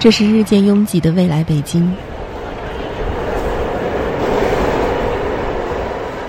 [0.00, 1.92] 这是日渐拥挤的未来北京，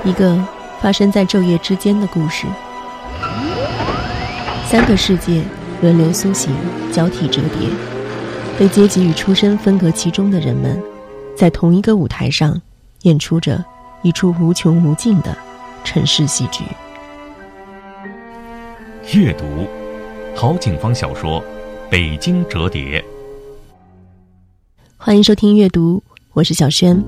[0.03, 0.37] 一个
[0.81, 2.45] 发生在昼夜之间的故事。
[4.65, 5.41] 三个世界
[5.81, 6.53] 轮流苏醒，
[6.91, 7.69] 交替折叠，
[8.59, 10.77] 被阶级与出身分隔其中的人们，
[11.33, 12.61] 在同一个舞台上
[13.03, 13.63] 演出着
[14.01, 15.33] 一出无穷无尽的
[15.85, 16.65] 城市戏剧。
[19.13, 19.45] 阅读，
[20.35, 21.39] 郝景芳小说
[21.89, 22.99] 《北京折叠》。
[25.03, 25.99] 欢迎收听阅读，
[26.31, 27.03] 我是小轩。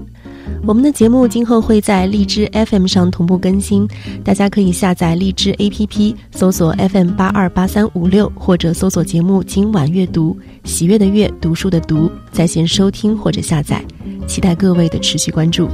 [0.66, 3.88] 我们的节目今后会在荔枝 FM 上同步更新，
[4.24, 13.86] 大家可以下载荔枝 APP，搜索 FM 八二八三五六，或者搜索节目“今晚阅读”，喜悦的悦，读书的读，在线收听或者下载。
[14.28, 15.70] 期待各位的持续关注。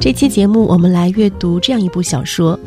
[0.00, 2.58] 这期节目我们来阅读这样一部小说。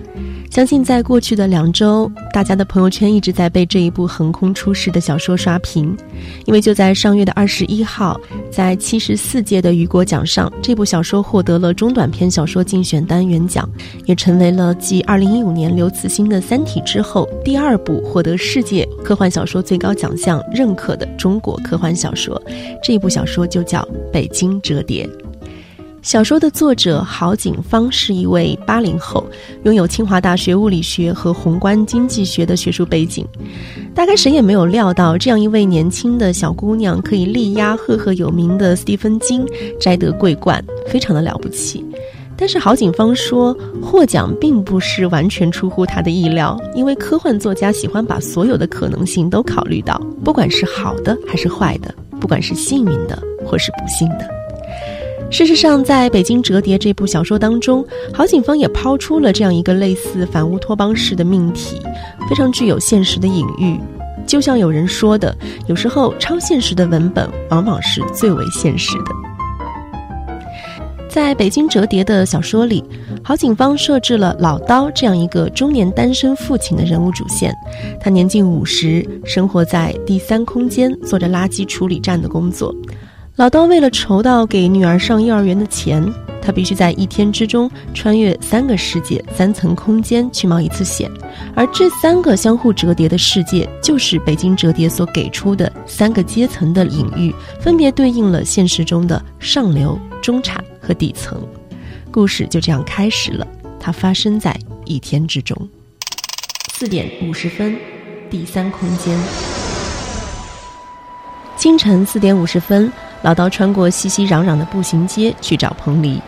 [0.50, 5.95] 相信在过去的两周，大家的朋友圈一直在被这一部横空出世的小说刷屏，
[6.45, 8.19] 因为就在上月的二十一号，
[8.52, 13.70] 在七十四届的雨果奖上，这部小说获得了中短篇小说竞选单元奖，
[14.05, 22.42] 也成为了继二零一五年刘慈欣的《三体》之后第二部获得世界科幻小说最高奖项认可的中国科幻小说。
[22.83, 25.08] 这一部小说就叫《北京折叠》。
[26.02, 29.25] 小说的作者郝景芳是一位八零后，
[29.64, 33.28] 拥有清华大学物理学和宏观经济学的学术背景。
[33.94, 39.45] 大概谁也没有料到，这样一位年轻的小姑娘可以力压赫赫有名的斯蒂芬金，
[39.80, 41.86] 摘得桂冠，非常的了不起。
[42.38, 54.39] 但是郝景芳说，获奖并不是完全出乎她的意料，因为科幻作家喜欢把所有的可能性都考虑到，不管是好的还是坏的，不管是幸运的或是不幸的。
[55.32, 61.80] 事实上，在北京折叠这部小说当中，郝景芳也抛出了这样一个类似反乌托邦式的命题，
[62.28, 63.80] 非常具有现实的隐喻。
[64.26, 65.36] 就像有人说的，
[65.68, 69.12] 有时候超现实的文本往往是最为现实的。
[71.08, 72.84] 在北京折叠的小说里，
[73.23, 77.54] 郝景芳设置了老刀这样一个中年单身父亲的人物主线，
[78.00, 82.76] 他年近五十，生活在第三空间，做着垃圾处理站的工作。
[83.39, 86.05] 老刀为了筹到给女儿上幼儿园的钱，
[86.42, 91.10] 他必须在一天之中穿越三个世界、三层空间去冒一次险，
[91.55, 101.42] 而这三个相互折叠的世界，就是北京折叠所给出的三个阶层的隐喻，分别对应了现实中的上流、中产和底层。
[102.11, 103.48] 故事就这样开始了，
[103.80, 105.58] 它发生在一天之中。
[106.73, 107.73] 四点五十分，
[108.30, 109.17] 第三空间。
[111.56, 112.92] 清晨四点五十分。
[113.22, 116.22] 老刀穿过熙熙攘攘的步行街去找彭黎。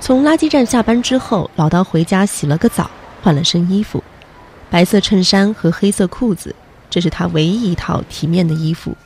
[0.00, 2.90] 从垃圾站下班之后，老刀回家洗了个澡，
[3.22, 4.02] 换了身衣服，
[4.70, 6.54] 白色衬衫和黑色裤子，
[6.88, 8.96] 这是他唯一一套体面的衣服。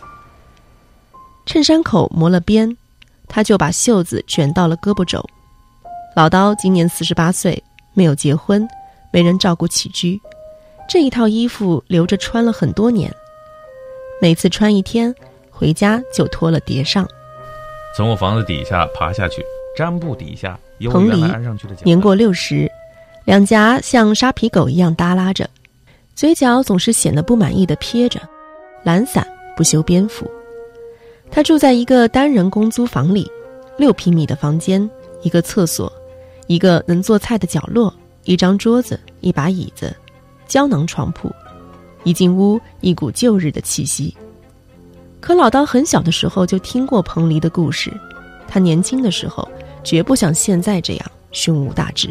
[1.46, 2.76] 衬衫口磨了边，
[3.26, 5.24] 他就把袖子卷到了胳膊肘。
[6.14, 7.60] 老刀今年四十八岁，
[7.94, 8.68] 没有结婚，
[9.10, 10.20] 没人照顾起居，
[10.88, 13.12] 这一套衣服留着穿了很多年，
[14.20, 15.12] 每次穿一天。
[15.56, 17.08] 回家就脱了叠上，
[17.96, 19.40] 从我房子底下爬下去，
[19.78, 21.24] 毡布底下有彭黎
[21.84, 22.68] 年过六十，
[23.24, 25.48] 两颊像沙皮狗一样耷拉着，
[26.16, 28.20] 嘴角总是显得不满意的撇着，
[28.82, 29.24] 懒散
[29.56, 30.28] 不修边幅。
[31.30, 33.30] 他住在一个单人公租房里，
[33.78, 34.90] 六平米的房间，
[35.22, 35.90] 一个厕所，
[36.48, 37.94] 一个能做菜的角落，
[38.24, 39.94] 一张桌子，一把椅子，
[40.48, 41.32] 胶囊床铺。
[42.02, 44.14] 一进屋，一股旧日的气息。
[45.24, 47.90] 可老刀很小的时候就听过彭黎的故事，
[48.46, 49.48] 他年轻的时候
[49.82, 52.10] 绝不像现在这样胸无大志。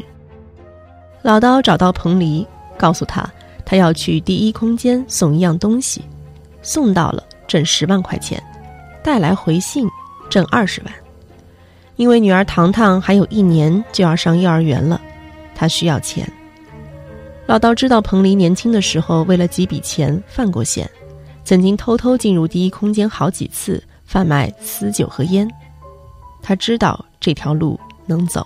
[1.21, 2.43] 老刀找到彭黎，
[2.75, 3.23] 告诉他
[3.63, 6.01] 他要去第一空间送一样东西，
[6.63, 8.41] 送到了挣十万块钱，
[9.03, 9.87] 带来回信
[10.27, 10.91] 挣二十万。
[11.97, 14.99] 因为女儿糖糖还有一年就要上幼儿园了，
[15.53, 16.27] 他需要钱。
[17.45, 20.89] 老刀知道彭黎年轻的时候为了几笔钱犯过险。
[21.45, 25.47] 曾经偷偷进入第一空间好几次，贩卖私酒和烟。
[26.41, 28.45] 他知道这条路能走。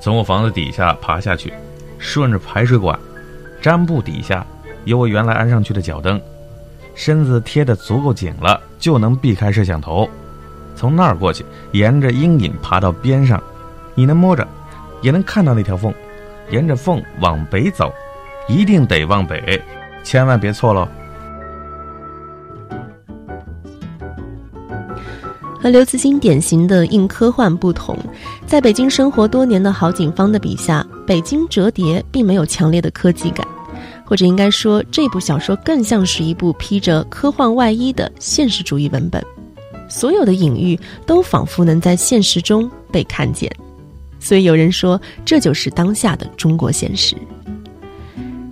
[0.00, 1.52] 从我房子底下爬下去，
[1.98, 2.98] 顺着排水管，
[3.60, 4.46] 毡布底下
[4.84, 6.20] 有我原来安上去的脚蹬，
[6.94, 10.08] 身子贴得足够紧了，就能避开摄像头。
[10.76, 13.42] 从那儿过去，沿着阴影爬到边上，
[13.96, 14.46] 你能摸着，
[15.02, 15.92] 也能看到那条缝。
[16.50, 17.92] 沿着缝往北走，
[18.48, 19.60] 一定得往北，
[20.02, 20.88] 千万别错喽。
[25.68, 27.94] 和刘慈欣典型的硬科幻不同，
[28.46, 33.46] 在北京生活多年的郝景芳的笔下，《北京折叠》并没有强烈的科技感，
[34.02, 39.22] 或者应该说，这部小说更像是一部披着科幻外衣的现实主义文本。
[39.90, 43.54] 所有的隐喻都仿佛能在现实中被看见，
[44.18, 47.14] 所以有人说这就是当下的中国现实。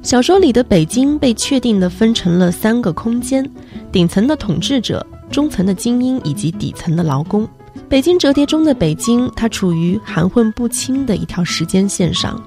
[0.02, 3.50] 小说里的北京被确定的分成了三个空间：
[3.90, 7.48] 顶层的统治者、中层的精英以及底层的劳工。
[7.88, 12.42] 北京折叠中的北京，它处于含混不清的一条时间线上，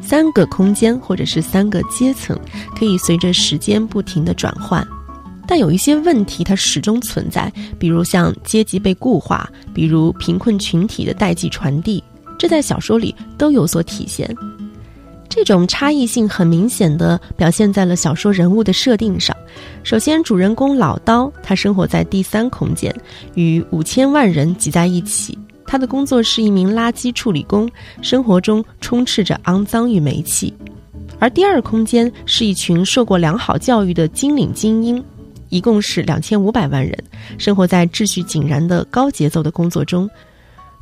[0.00, 2.38] 三个空间或者是三个阶层，
[2.76, 4.86] 可以随着时间不停的转换。
[5.46, 12.02] 但有一些问题它始终存在，比如像阶级被固化，比如贫困群体的代际传递，
[12.38, 14.34] 这在小说里都有所体现。
[15.28, 19.36] 这种差异性很明显的表现在了小说人物的设定上。
[19.82, 22.94] 首先，主人公老刀他生活在第三空间，
[23.34, 25.38] 与五千万人挤在一起。
[25.66, 27.70] 他的工作是一名垃圾处理工，
[28.00, 30.52] 生活中充斥着肮脏与煤气。
[31.18, 35.02] 而第二空间是一群受过良好教育的精领精英。
[35.50, 36.96] 一共是两千五百万人，
[37.38, 40.08] 生活在秩序井然的高节奏的工作中，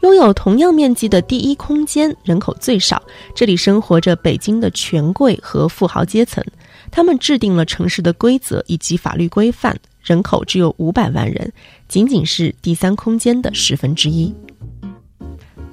[0.06, 3.02] 拥有同样面积的第一空间，人口最少。
[3.34, 6.44] 这里生活着北京的权贵和富豪阶层，
[6.92, 9.76] 他们制定了城市的规则以及法律规范。
[10.00, 11.52] 人口只有五百万人，
[11.88, 14.32] 仅仅是第三空间的十分之一。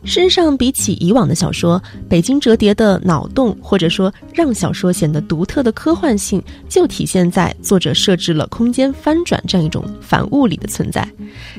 [0.06, 1.80] 事实上，比起以往的小说，
[2.10, 11.08] 《北京折叠》的脑洞，或者说让小说显得独特的科幻性，就体现在作者设置了空间翻转这样一种反物理的存在。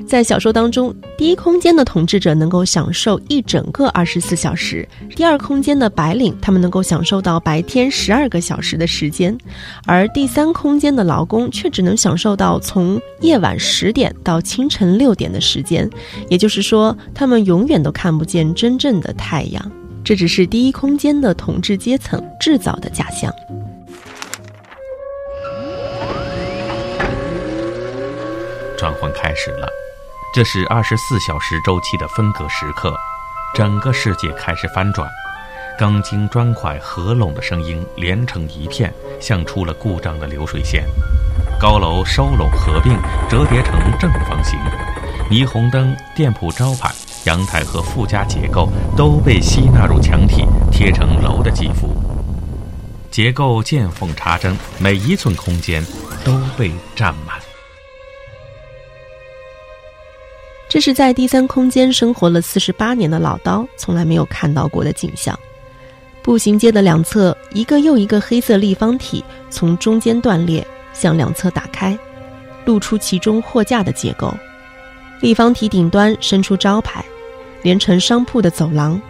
[0.06, 4.86] 在小说当中，第一空间的统治者能够享受一整个二十四小时；
[5.16, 9.34] 第二空间的白领，他们能够享受到白天十二个小时的时间；
[9.86, 15.88] 而第三空间的劳工却只能享受到从夜晚十点到清晨六点的时间。
[16.28, 18.33] 也就是说，他们永远都看不见。
[18.34, 19.70] 见真正的太阳，
[20.04, 23.32] 这只是第一空间的统治阶层制造的假象。
[28.76, 29.68] 转换开始了，
[30.34, 32.92] 这是二十四小时周期的分隔时刻，
[33.54, 35.08] 整个世界开始翻转，
[35.78, 40.84] 钢筋砖块合拢的声音连成一片，像出了故障的流水线，
[41.60, 42.98] 高楼收拢合并，
[43.30, 44.58] 折叠成正方形，
[45.30, 46.90] 霓虹灯、店铺招牌。
[47.24, 51.88] 阳台和附加结构都被吸纳入墙体，贴成楼的基幅。
[53.10, 55.84] 结构见缝插针，每一寸空间
[56.24, 57.38] 都被占满。
[60.68, 65.38] 这是在第三空间生活了四十八年的老刀从来没有看到过的景象。
[66.20, 71.96] 步行街的两侧，一个又一个黑色立方体从中间断裂，向两侧打开，
[72.64, 74.34] 露出其中货架的结构。
[75.20, 77.04] 立方体顶端伸出招牌。
[77.64, 79.00] 连成商铺的走廊，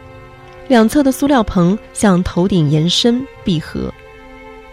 [0.69, 3.93] 两侧的塑料棚向头顶延伸闭合，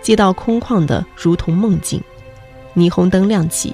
[0.04, 2.00] 街道空旷的如同梦境。
[2.76, 3.74] 霓虹灯亮起，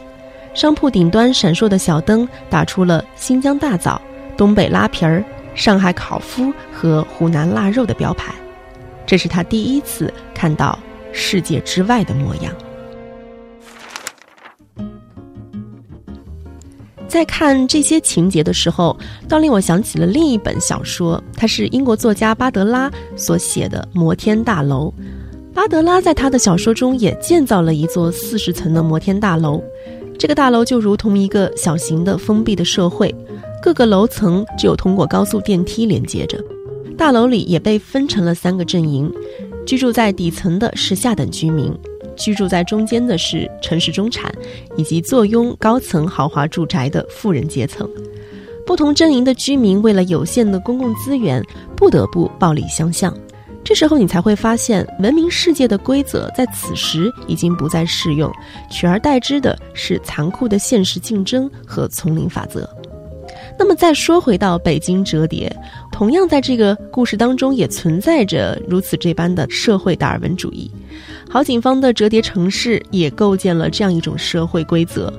[0.53, 4.01] 商铺顶端闪烁的小灯打出了新疆大枣、
[4.37, 5.21] 东北拉皮儿、
[5.53, 8.33] 上海烤麸和湖南腊肉的标牌。
[9.05, 10.79] 这是他第一次看到
[11.11, 12.53] 世界之外的模样。
[17.17, 18.95] 在看这些情节的时候，
[19.27, 24.93] 倒令我想起了另一本小说，它是英国作家巴德拉所写的《摩天大楼》。
[25.51, 29.59] 巴德拉在他的小说中也建造了一座四十层的摩天大楼，
[30.19, 33.11] 这个大楼就如同一个小型的封闭的社会，
[33.63, 36.39] 各个楼层只有通过高速电梯连接着。
[36.95, 39.11] 大楼里也被分成了三个阵营，
[39.65, 41.75] 居住在底层的是下等居民。
[42.17, 44.33] 居住在中间的是城市中产，
[44.75, 47.89] 以及坐拥高层豪华住宅的富人阶层。
[48.65, 51.41] 不同阵营的居民为了有限的公共资源，
[51.75, 53.15] 不得不暴力相向。
[53.63, 58.31] 这时候，你才会发现，文明世界的规则在此时已经不再适用，
[58.69, 62.69] 取而代之的是残酷的现实竞争和丛林法则。
[63.59, 65.53] 那么，再说回到北京折叠，
[65.91, 70.71] 同样在这个故事当中也存在着如此这般的社会达尔文主义。
[71.29, 75.11] 好景方的折叠城市也构建了这样一种社会规则：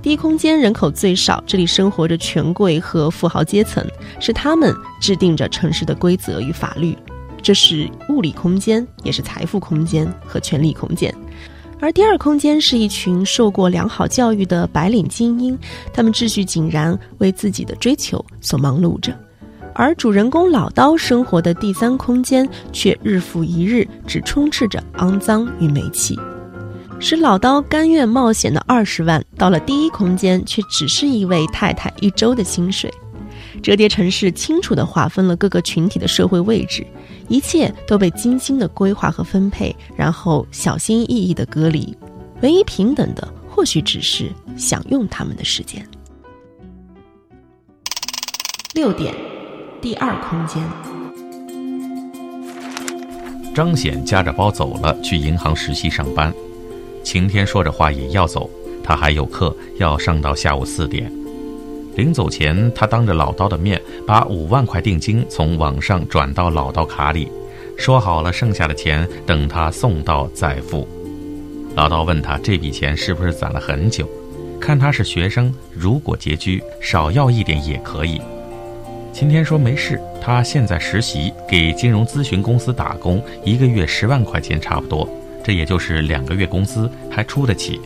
[0.00, 3.84] 第一空间人口最少，这里生活着权贵和富豪阶层，
[4.20, 6.96] 是他们制定着城市的规则与法律。
[7.42, 11.12] 这是物理空间，也是财富空间和权力空间。
[11.80, 15.58] 而第二空间是一群受过良好教育的白领精英，
[15.92, 19.12] 他们秩序井然，为自己的追求所忙碌着。
[19.78, 26.18] 而主人公老刀生活的第三空间，却日复一日只充斥着肮脏与煤气，
[26.98, 32.92] 使老刀甘愿冒险的二十万，到了第一空间却只是一位太太一周的薪水。
[33.62, 36.84] 折叠城市清楚地划分了各个群体的社会位置，
[37.28, 41.96] 一切都被精心的规划和分配，然后小心翼翼地隔离。
[42.42, 45.88] 唯一平等的，或许只是享用他们的时间。
[48.74, 49.14] 六点。
[49.80, 50.60] 第二空间，
[53.54, 56.34] 张显夹着包走了，去银行实习上班。
[57.04, 58.50] 晴天说着话也要走，
[58.82, 61.12] 他还有课要上到下午四点。
[61.94, 67.28] 临走前，他当着老刀的面把五万块定金从网上转到老刀卡里，
[67.76, 70.88] 说好了剩下的钱等他送到再付。
[71.76, 74.08] 老刀问他这笔钱是不是攒了很久？
[74.60, 78.20] 看他是学生，如果拮据，少要一点也可以。
[79.18, 85.08] 晴天说：“没事，他现在实习，给金融咨询公司打工，一个月十万块钱差不多，
[85.42, 87.80] 这也就是两个月工资，还出得起。”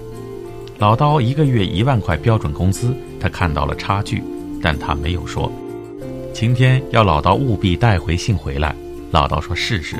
[0.76, 4.22] 老刀一个月一万块标准工资，他看到了差距，
[4.62, 5.50] 但他没有说。
[6.34, 8.74] 晴天要老刀务必带回信回来，
[9.10, 9.96] 老刀说：“试试。”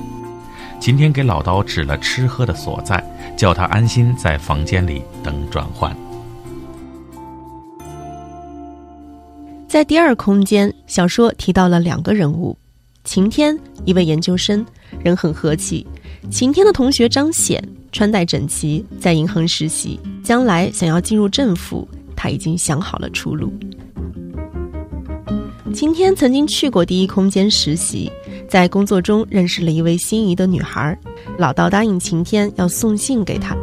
[0.79, 3.03] 晴天给老刀指了吃喝的所在，
[3.39, 5.97] 叫他安心在房间里等转换。
[9.73, 12.55] 在第二空间，小说提到了两个人物：
[13.05, 14.63] 晴天，一位研究生，
[15.03, 15.83] 人很和气；
[16.31, 23.51] 晴天的同学张显，穿戴整齐，在银行实习，将来想要进入政府，他已经想好了出路。
[25.73, 28.13] 晴天曾经去过第一空间实习，
[28.47, 30.95] 在工作中认识了一位心仪的女孩，
[31.39, 33.57] 老道答应晴天要送信给她。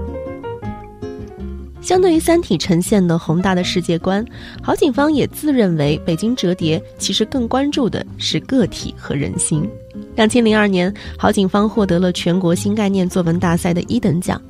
[1.82, 4.24] 相对于《三体》呈现的宏大的世界观，
[4.62, 9.68] 郝景芳也自认为北京折叠其实更关注的是个体和人心。
[10.16, 14.42] 两千零二年，郝景芳获得了全国新概念作文大赛的一等奖。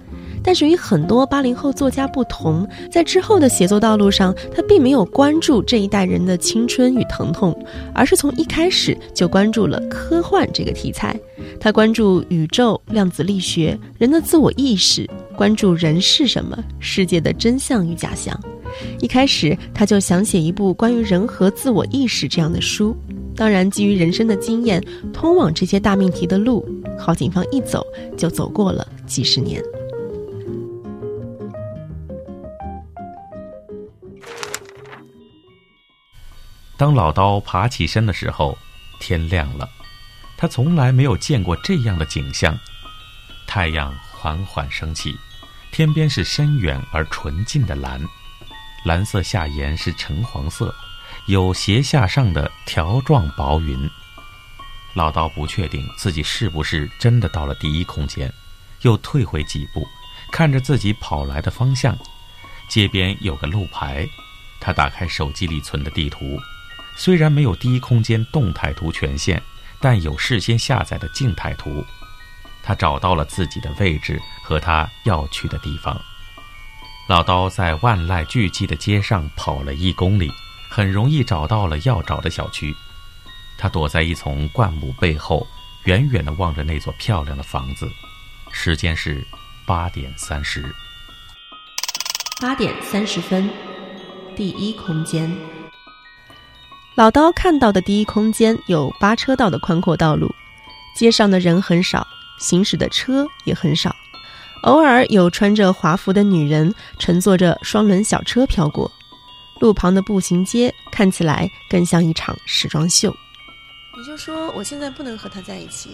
[0.44, 7.58] 但是与很多八零后作家不同，在之后的写作道路上，他并没有关注这一代人的青春与疼痛，
[7.94, 11.18] 而是从一开始就关注了科幻这个题材。
[11.60, 18.40] 他关注宇宙、量子力学、人的自我意识，关注人是什么、世界的真相与假象。
[19.00, 22.96] 一开始，他就想写一部关于人和自我意识这样的书。
[23.36, 26.66] 当然，基于人生的经验，通往这些大命题的路，
[26.98, 27.86] 郝景芳一走
[28.18, 29.62] 就走过了几十年。
[36.80, 38.58] 当老刀爬起身的时候，
[39.02, 39.70] 天亮了。
[40.38, 42.58] 他从来没有见过这样的景象：
[43.46, 45.14] 太阳缓缓升起，
[45.74, 48.02] 天边是深远而纯净的蓝，
[48.86, 50.74] 蓝色下沿是橙黄色，
[51.28, 53.78] 有斜下上的条状薄云。
[54.94, 58.34] 老刀不确定自己是不是真的到了第一空间，
[58.84, 59.86] 又退回几步，
[60.32, 61.98] 看着自己跑来的方向，
[62.70, 64.08] 街边有个路牌。
[64.62, 66.40] 他打开手机里存的地图。
[67.00, 69.42] 虽然没有第一空间动态图权限，
[69.80, 71.82] 但有事先下载的静态图。
[72.62, 75.98] 他找到了自己的位置和他要去的地方。
[77.08, 80.30] 老刀在万籁俱寂的街上跑了一公里，
[80.70, 82.76] 很容易找到了要找的小区。
[83.58, 85.48] 他躲在一丛灌木背后，
[85.86, 87.90] 远远地望着那座漂亮的房子。
[88.52, 89.26] 时间是
[89.66, 90.76] 八点三十。
[92.42, 93.50] 八点三十分，
[94.36, 95.34] 第一空间。
[97.00, 100.36] 老刀看到的第一空间有八车道的宽阔道路，
[100.94, 102.06] 街上的人很少，
[102.42, 103.96] 行驶的车也很少，
[104.64, 108.92] 偶尔有穿着华服的女人乘坐着双轮小车飘过。
[109.62, 113.16] 路旁的步行街看起来更像一场时装秀。
[113.98, 115.92] 你就说我现在不能和他在一起。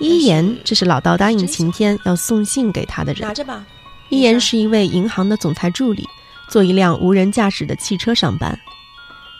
[0.00, 3.22] 一言，这是老刀答应晴天要送信给他的人。
[3.22, 3.64] 拿着吧。
[4.08, 6.04] 一言是一位银行的总裁助理，
[6.48, 8.58] 坐一辆无人驾驶的汽车上班。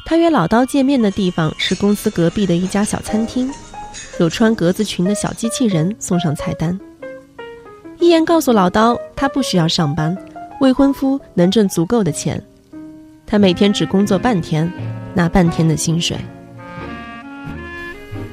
[0.05, 3.51] 他约老刀见面的地方是公司隔壁的一家小餐厅，
[4.21, 6.79] 有穿格子裙的小机器人送上菜单。
[7.99, 10.17] 一言告诉老刀，他不需要上班，
[10.61, 12.43] 未婚夫能挣足够的钱，
[13.27, 14.71] 他每天只工作半天，
[15.15, 16.17] 拿半天的薪水。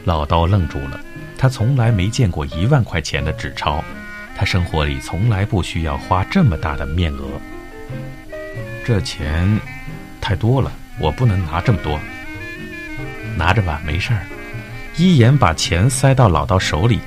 [0.05, 0.99] 老刀愣住了，
[1.37, 3.83] 他从来没见过一万块钱的纸钞，
[4.35, 7.25] 他生活里从来不需要花这么大的面额。
[8.83, 9.59] 这钱
[10.19, 11.99] 太多了，我不能拿这么多。
[13.37, 14.25] 拿着吧，没事儿。
[14.97, 16.99] 一言把钱塞到老刀手里，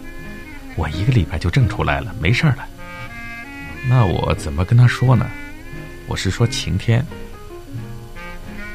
[0.77, 2.67] 我一个礼拜就挣出来了，没事儿了。
[3.89, 5.29] 那我怎么跟他说呢？
[6.07, 7.05] 我是说晴天，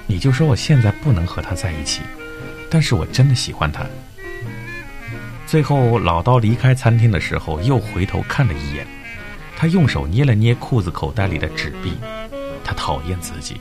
[0.05, 2.01] 你就说我现在不能和他在一起，
[2.69, 3.85] 但是我真的喜欢他。
[5.45, 8.85] 最后，老刀离开餐厅的时候，又回头看了一眼，
[9.55, 11.97] 他用手捏了捏裤子口袋里的纸币，
[12.63, 13.59] 他讨厌自己，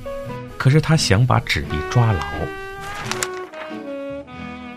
[0.57, 2.21] 可是他想把纸币抓牢。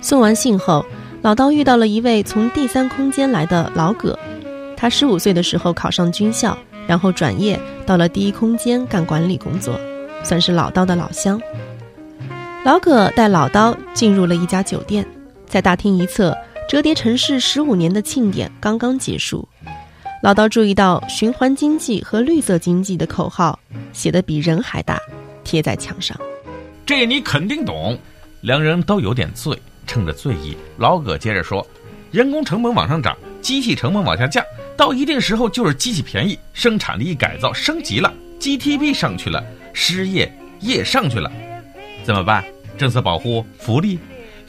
[0.02, 0.86] 送完信后，
[1.22, 4.18] 老刀遇到了一位从第三空间来的老葛。
[4.78, 6.58] 他十五岁的时候考上军校，
[6.88, 9.78] 然后转业到了第一空间干管理工作，
[10.24, 11.42] 算是老刀的老乡。
[12.64, 15.06] 老葛带老刀进入了一家酒店，
[15.48, 16.36] 在大厅一侧，
[16.70, 19.48] 折叠城市十五年的庆典刚刚结束。
[20.24, 23.60] 老刀注意到“循环经济”和“绿色经济”的口号
[23.92, 25.00] 写的比人还大，
[25.44, 26.20] 贴在墙上。
[26.86, 27.98] 这你肯定懂。
[28.42, 29.58] 两人都有点醉。
[29.86, 31.66] 趁着醉意，老葛接着说
[32.12, 34.46] ：“人工成本往上涨，机器成本往下降，
[34.78, 39.44] 到一定时候就是机器便宜，生产力改造升级了，GTP 上去了，
[39.74, 41.32] 失业也上去了，
[42.04, 42.46] 怎么办？
[42.78, 43.98] 政策保护福利，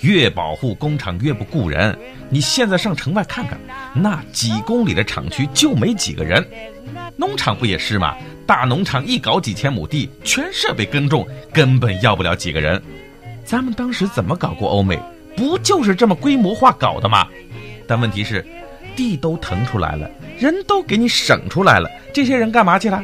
[0.00, 1.98] 越保护工厂越不雇人。
[2.28, 3.58] 你现在上城外看看，
[3.94, 6.46] 那几公里的厂区就没几个人，
[7.16, 8.14] 农场不也是吗？
[8.46, 12.80] 大农场一搞几千亩地，全设备耕种，根本要不了几个人。
[13.44, 14.98] 咱们当时怎么搞过欧美？”
[15.36, 17.26] 不就是这么规模化搞的吗？
[17.86, 18.44] 但问题是，
[18.96, 23.02] 地都腾出来了，人都给你省出来了，这些人干嘛去了？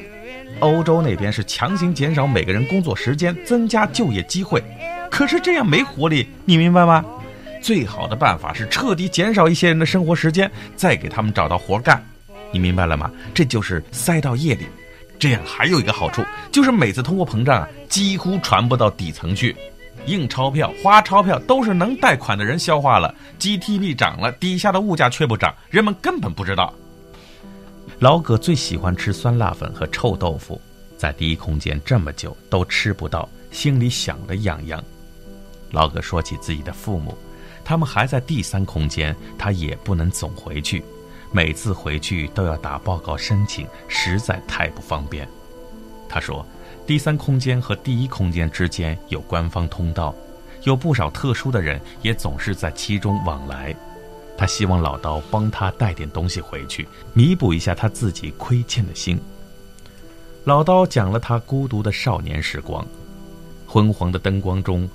[0.61, 4.63] 欧洲那边是强行减少每个人工作时间，增加就业机会，
[5.11, 7.05] 可是这样没活力，你明白吗？
[7.63, 12.05] 最好的办法是彻底减少一些人的生活时间，再给他们找到活干，
[12.53, 13.11] 你明白了吗？
[13.35, 14.67] 这就是塞到夜里，
[15.19, 16.23] 这样还有一个好处，
[16.53, 19.57] 就是每次通货膨胀啊，几乎传不到底层去。
[20.07, 26.73] 印钞票、花钞票都是能贷款的人消化了，GTP 涨了，底下的物价却不涨，人们根本不知道。
[27.99, 30.61] 老葛最喜欢吃酸辣粉和臭豆腐，
[30.97, 34.81] 在第一空间这么久都吃不到，心里想的痒痒。
[35.73, 37.17] 老葛说起自己的父母，
[37.67, 40.85] 他们还在第三空间，他也不能总回去，
[41.33, 45.29] 每次回去都要打报告申请，实在太不方便。
[46.09, 46.47] 他说。
[46.87, 50.15] 第三空间和第一空间之间有官方通道，
[50.63, 53.75] 有不少特殊的人也总是在其中往来。
[54.39, 59.21] 他希望老刀帮他带点东西回去，弥补一下他自己亏欠的心。
[60.45, 62.87] 老刀讲了他孤独的少年时光，
[63.67, 64.89] 昏黄的灯光中，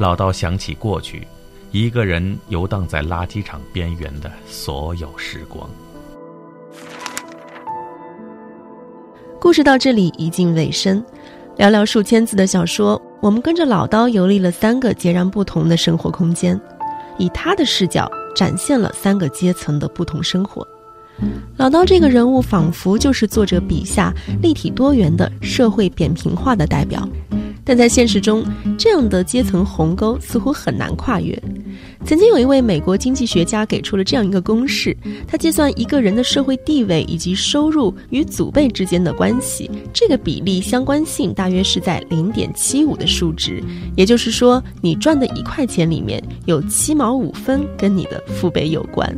[0.00, 1.28] 老刀想起过去，
[1.76, 5.68] 一个人游荡在垃圾场边缘的所有时光。
[9.38, 11.04] 故事到这里已近尾声。
[11.58, 16.58] 寥寥数千字的小说，我们跟着老刀游历了三个截然不同的生活空间，
[17.18, 20.66] 以他的视角展现了三个阶层的不同生活。
[21.58, 27.06] 老刀这个人物仿佛就是作者笔下立体多元的社会扁平化的代表。
[27.68, 28.44] 但在现实中，
[28.78, 31.36] 这样的阶层鸿沟似乎很难跨越。
[32.04, 43.62] 曾经有一位美国经济学家给出了这样一个公式：他计算一个人的社会地位以及收入与祖辈之间的关系，这个比例相关性大约是在零点七五的数值。
[43.96, 49.16] 也就是说，你赚的一块钱里面有七毛五分跟你的父辈有关。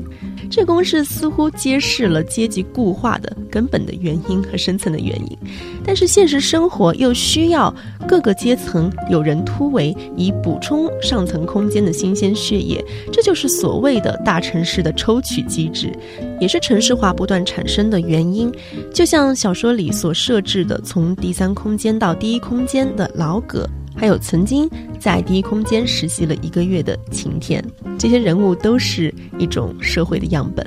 [0.51, 5.39] 这公式似乎揭示了阶级固化的根本的原因和深层的原因，
[5.85, 7.75] 但是现实生活又需要
[8.07, 12.85] 各个阶层有人突围，以补充上层空间的新鲜血液。
[13.13, 15.93] 这就是所谓的大城市的抽取机制，
[16.41, 18.53] 也是城市化不断产生的原因。
[18.93, 23.69] 就像小说里所设置的，从第三空间到第一空间的老葛。
[23.95, 27.61] 还有曾经在第一空间实习了一个月的晴天，
[27.99, 30.67] 这些人物都是一种社会的样本。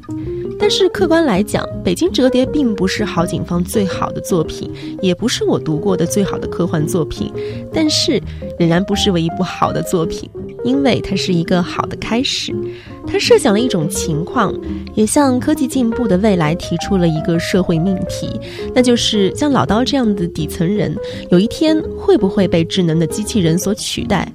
[0.60, 7.34] 但是客观来讲，《北京折叠》并不是郝景芳最好的作品，也不是我读过的最好的科幻作品，
[7.74, 8.22] 但是
[8.60, 10.30] 仍然不失为一部好的作品。
[10.63, 12.54] 因为它是一个好的开始，
[13.08, 14.54] 它设想了一种情况，
[14.94, 18.30] 也向科技进步的未来提出了一个社会命题，
[18.72, 20.96] 那就是像老刀这样的底层人，
[21.32, 24.32] 有一天会不会被智能的机器人所取代？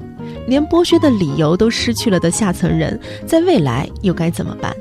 [0.46, 4.74] 连剥削的理由都失去了的下层人，在未来又该怎么办？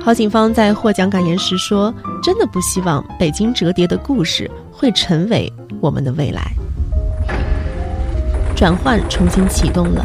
[0.00, 6.42] 郝景芳在获奖感言时说：“真的不希望北京折叠的故事会成为我们的未来。”
[8.56, 10.04] 转换重新启动了。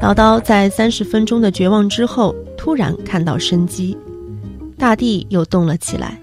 [0.00, 3.98] 老刀在三十分钟的绝望之后，突然看到生机，
[4.78, 6.16] 大地又动了起来。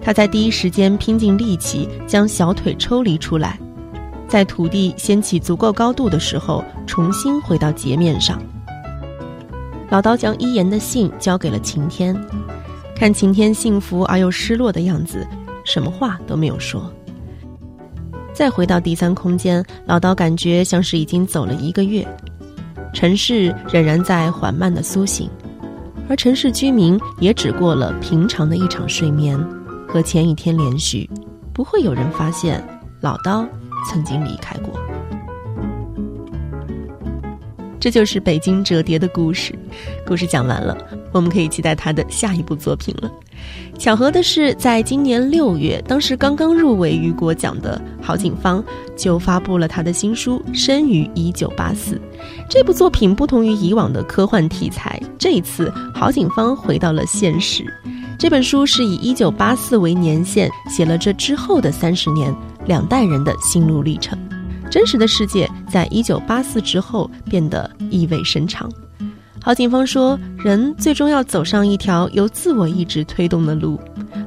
[0.00, 3.58] 他在第一时间拼尽力气将小腿抽离出来，
[4.32, 8.40] 在土地掀起足够高度的时候，重新回到截面上。
[9.90, 12.18] 老刀将一言的信交给了晴天，
[12.96, 15.28] 看晴天幸福而又失落的样子，
[15.66, 16.90] 什么话都没有说。
[18.32, 22.08] 再回到第三空间，老刀感觉像是已经走了一个月，
[22.94, 25.28] 城市仍然在缓慢的苏醒，
[26.08, 29.38] 而城市居民也只过了平常的一场睡眠，
[29.86, 31.10] 和前一天连续，
[31.52, 32.66] 不会有人发现
[33.02, 33.46] 老刀
[33.84, 34.78] 曾经离开过。
[37.80, 39.52] 这就是北京折叠的故事，
[40.06, 40.76] 故事讲完了，
[41.10, 43.10] 我们可以期待他的下一部作品了。
[43.76, 48.62] 巧合的是，在今年六月，当时刚刚入围雨果奖的郝景芳
[48.96, 51.96] 就发布了他的新书《生于一九八四》。
[52.48, 57.64] 这部作品不同于以往的科幻题材，这一次郝景芳回到了现实。
[58.16, 62.32] 这本书是以一九八四为年限，写了这之后的三十年
[62.66, 64.18] 两代人的心路历程。
[64.70, 68.70] 真实的世界在一九八四之后变得意味深长。
[69.44, 73.78] 郝景芳说：“人最终要走上一条由自我意志推动的路，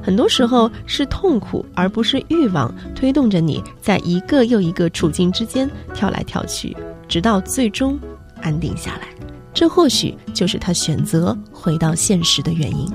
[0.02, 6.76] 很多时候是痛苦而不是欲望推动着你在一个又一个处境之间跳来跳去，
[7.08, 7.98] 直到最终
[8.42, 9.08] 安定下来。
[9.54, 12.86] 这或许就是他选择回到现实的原因。”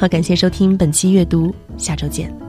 [0.00, 2.39] 好，感谢收听本期阅读，下周见。